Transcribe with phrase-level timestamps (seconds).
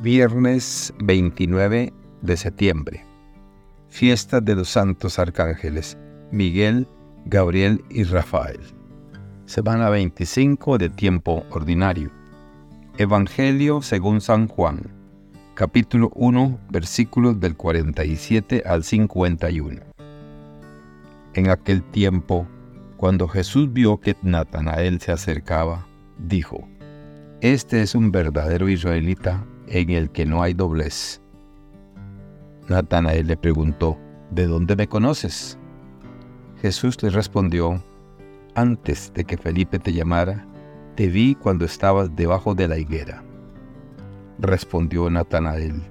[0.00, 3.04] Viernes 29 de septiembre.
[3.88, 5.98] Fiesta de los Santos Arcángeles
[6.30, 6.86] Miguel,
[7.26, 8.60] Gabriel y Rafael.
[9.46, 12.12] Semana 25 de tiempo ordinario.
[12.96, 14.82] Evangelio según San Juan.
[15.54, 19.80] Capítulo 1, versículos del 47 al 51.
[21.34, 22.46] En aquel tiempo,
[22.96, 25.88] cuando Jesús vio que Natanael se acercaba,
[26.18, 26.68] dijo,
[27.40, 31.20] Este es un verdadero israelita en el que no hay doblez.
[32.68, 33.98] Natanael le preguntó,
[34.30, 35.58] ¿de dónde me conoces?
[36.60, 37.82] Jesús le respondió,
[38.54, 40.46] antes de que Felipe te llamara,
[40.96, 43.22] te vi cuando estabas debajo de la higuera.
[44.38, 45.82] Respondió Natanael,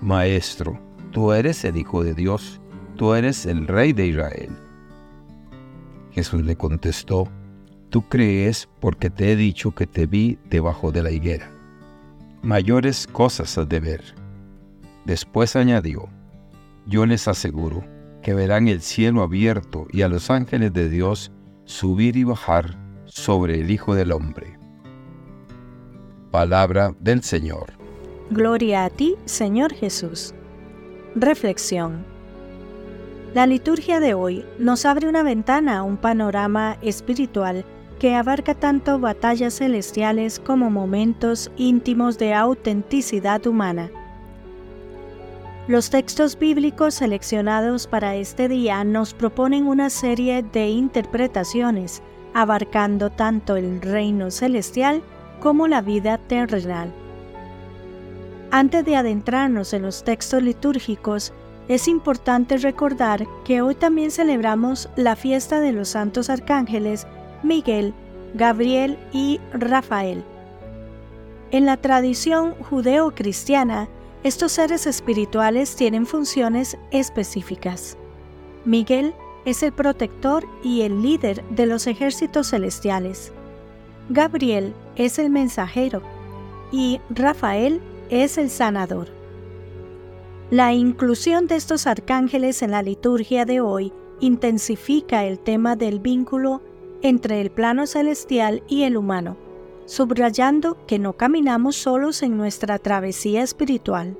[0.00, 0.78] Maestro,
[1.12, 2.60] tú eres el Hijo de Dios,
[2.96, 4.50] tú eres el Rey de Israel.
[6.12, 7.28] Jesús le contestó,
[7.88, 11.55] Tú crees porque te he dicho que te vi debajo de la higuera
[12.42, 14.02] mayores cosas has de ver.
[15.04, 16.08] Después añadió,
[16.86, 17.84] yo les aseguro
[18.22, 21.32] que verán el cielo abierto y a los ángeles de Dios
[21.64, 24.58] subir y bajar sobre el Hijo del Hombre.
[26.30, 27.72] Palabra del Señor.
[28.30, 30.34] Gloria a ti, Señor Jesús.
[31.14, 32.04] Reflexión.
[33.34, 37.64] La liturgia de hoy nos abre una ventana a un panorama espiritual
[37.98, 43.90] que abarca tanto batallas celestiales como momentos íntimos de autenticidad humana.
[45.68, 52.02] Los textos bíblicos seleccionados para este día nos proponen una serie de interpretaciones
[52.34, 55.02] abarcando tanto el reino celestial
[55.40, 56.92] como la vida terrenal.
[58.50, 61.32] Antes de adentrarnos en los textos litúrgicos,
[61.68, 67.06] es importante recordar que hoy también celebramos la fiesta de los santos arcángeles
[67.42, 67.94] Miguel,
[68.34, 70.22] Gabriel y Rafael.
[71.50, 73.88] En la tradición judeo-cristiana,
[74.24, 77.96] estos seres espirituales tienen funciones específicas.
[78.64, 83.32] Miguel es el protector y el líder de los ejércitos celestiales.
[84.08, 86.02] Gabriel es el mensajero
[86.72, 87.80] y Rafael
[88.10, 89.08] es el sanador.
[90.50, 96.62] La inclusión de estos arcángeles en la liturgia de hoy intensifica el tema del vínculo
[97.02, 99.36] entre el plano celestial y el humano,
[99.86, 104.16] subrayando que no caminamos solos en nuestra travesía espiritual.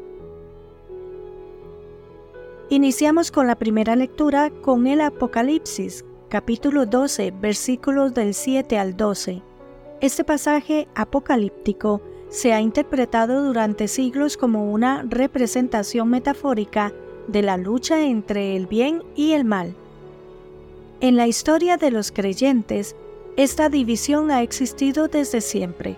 [2.69, 9.43] Iniciamos con la primera lectura con el Apocalipsis, capítulo 12, versículos del 7 al 12.
[10.01, 16.93] Este pasaje apocalíptico se ha interpretado durante siglos como una representación metafórica
[17.29, 19.77] de la lucha entre el bien y el mal
[21.01, 22.97] en la historia de los creyentes,
[23.37, 25.97] esta división ha existido desde siempre.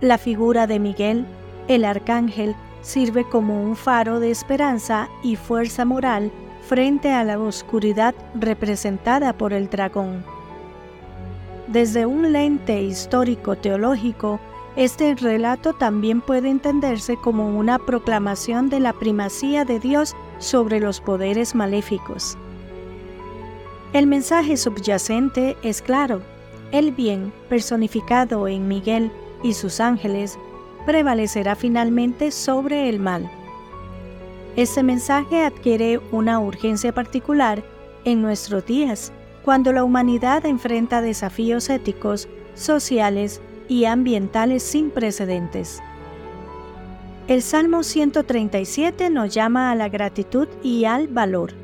[0.00, 1.26] La figura de Miguel,
[1.68, 6.32] el arcángel, sirve como un faro de esperanza y fuerza moral
[6.66, 10.24] frente a la oscuridad representada por el dragón.
[11.68, 14.40] Desde un lente histórico-teológico,
[14.74, 21.00] este relato también puede entenderse como una proclamación de la primacía de Dios sobre los
[21.00, 22.38] poderes maléficos.
[23.92, 26.22] El mensaje subyacente es claro.
[26.70, 30.38] El bien, personificado en Miguel y sus ángeles,
[30.86, 33.30] prevalecerá finalmente sobre el mal.
[34.56, 37.62] Este mensaje adquiere una urgencia particular
[38.06, 39.12] en nuestros días,
[39.44, 45.82] cuando la humanidad enfrenta desafíos éticos, sociales y ambientales sin precedentes.
[47.28, 51.61] El Salmo 137 nos llama a la gratitud y al valor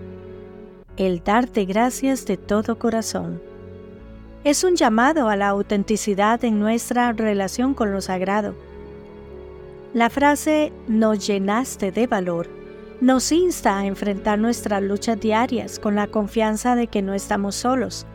[0.98, 3.40] el darte gracias de todo corazón.
[4.44, 8.54] Es un llamado a la autenticidad en nuestra relación con lo sagrado.
[9.94, 12.58] La frase nos llenaste de valor
[13.00, 18.06] nos insta a enfrentar nuestras luchas diarias con la confianza de que no estamos solos.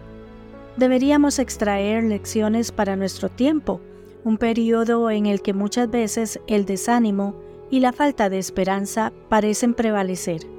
[0.76, 3.80] Deberíamos extraer lecciones para nuestro tiempo,
[4.26, 7.34] un periodo en el que muchas veces el desánimo
[7.72, 10.53] y la falta de esperanza parecen prevalecer.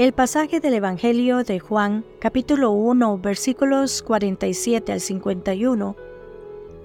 [0.00, 5.94] El pasaje del Evangelio de Juan, capítulo 1, versículos 47 al 51,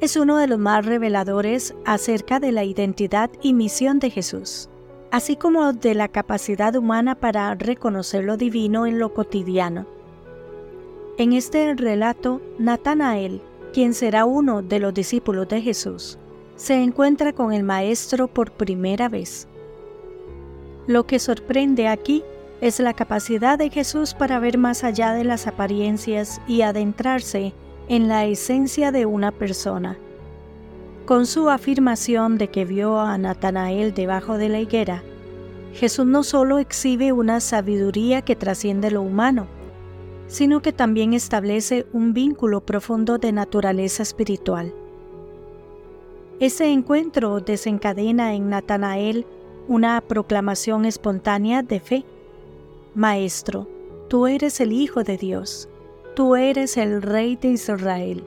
[0.02, 4.68] es uno de los más reveladores acerca de la identidad y misión de Jesús,
[5.12, 9.86] así como de la capacidad humana para reconocer lo divino en lo cotidiano.
[11.18, 13.42] En este relato, Natanael,
[13.72, 16.20] quien será uno de los discípulos de Jesús,
[16.58, 19.48] se encuentra con el Maestro por primera vez.
[20.86, 22.22] Lo que sorprende aquí
[22.62, 27.54] es la capacidad de Jesús para ver más allá de las apariencias y adentrarse
[27.88, 29.98] en la esencia de una persona.
[31.06, 35.04] Con su afirmación de que vio a Natanael debajo de la higuera,
[35.74, 39.48] Jesús no solo exhibe una sabiduría que trasciende lo humano,
[40.28, 44.74] sino que también establece un vínculo profundo de naturaleza espiritual.
[46.40, 49.26] Ese encuentro desencadena en Natanael
[49.68, 52.06] una proclamación espontánea de fe.
[52.96, 53.68] Maestro,
[54.08, 55.68] tú eres el Hijo de Dios,
[56.16, 58.24] tú eres el Rey de Israel.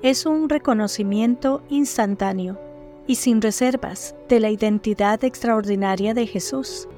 [0.00, 2.60] Es un reconocimiento instantáneo
[3.08, 6.88] y sin reservas de la identidad extraordinaria de Jesús.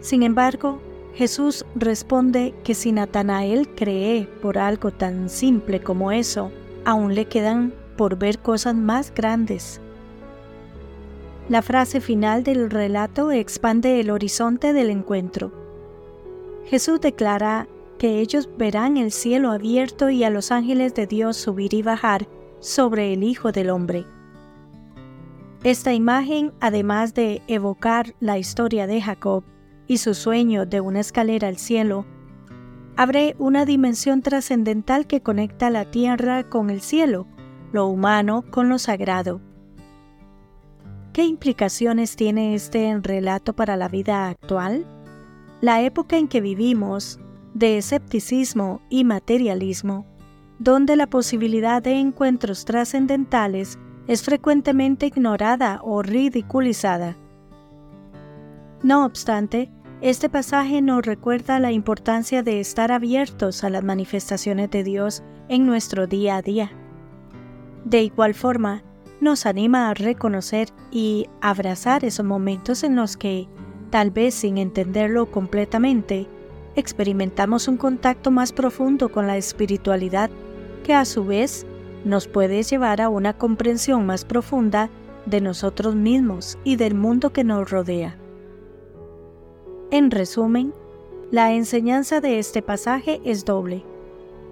[0.00, 0.80] Sin embargo,
[1.14, 6.50] Jesús responde que si Natanael cree por algo tan simple como eso,
[6.84, 9.80] aún le quedan por ver cosas más grandes.
[11.48, 15.50] La frase final del relato expande el horizonte del encuentro.
[16.66, 17.66] Jesús declara
[17.98, 22.28] que ellos verán el cielo abierto y a los ángeles de Dios subir y bajar
[22.60, 24.04] sobre el Hijo del Hombre.
[25.64, 29.42] Esta imagen, además de evocar la historia de Jacob
[29.86, 32.04] y su sueño de una escalera al cielo,
[32.94, 37.26] abre una dimensión trascendental que conecta la tierra con el cielo,
[37.72, 39.40] lo humano con lo sagrado.
[41.18, 44.86] ¿Qué implicaciones tiene este relato para la vida actual?
[45.60, 47.18] La época en que vivimos,
[47.54, 50.06] de escepticismo y materialismo,
[50.60, 57.16] donde la posibilidad de encuentros trascendentales es frecuentemente ignorada o ridiculizada.
[58.84, 64.84] No obstante, este pasaje nos recuerda la importancia de estar abiertos a las manifestaciones de
[64.84, 66.70] Dios en nuestro día a día.
[67.84, 68.84] De igual forma,
[69.20, 73.48] nos anima a reconocer y abrazar esos momentos en los que,
[73.90, 76.26] tal vez sin entenderlo completamente,
[76.76, 80.30] experimentamos un contacto más profundo con la espiritualidad
[80.84, 81.66] que a su vez
[82.04, 84.88] nos puede llevar a una comprensión más profunda
[85.26, 88.16] de nosotros mismos y del mundo que nos rodea.
[89.90, 90.72] En resumen,
[91.30, 93.84] la enseñanza de este pasaje es doble.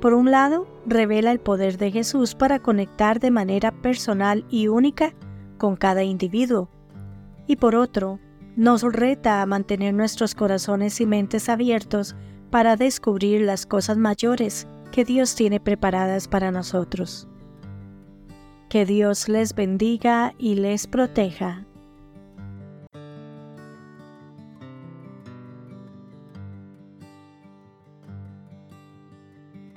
[0.01, 5.15] Por un lado, revela el poder de Jesús para conectar de manera personal y única
[5.59, 6.69] con cada individuo.
[7.47, 8.21] Y por otro,
[8.57, 12.15] nos reta a mantener nuestros corazones y mentes abiertos
[12.51, 17.29] para descubrir las cosas mayores que Dios tiene preparadas para nosotros.
[18.69, 21.67] Que Dios les bendiga y les proteja.